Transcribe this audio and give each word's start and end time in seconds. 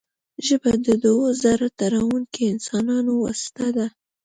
ژبه 0.45 0.71
د 0.87 0.89
دوو 1.03 1.27
زړه 1.43 1.67
تړونکو 1.79 2.39
انسانانو 2.53 3.11
واسطه 3.23 3.67
ده 3.77 3.87